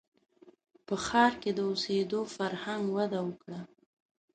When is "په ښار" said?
0.87-1.33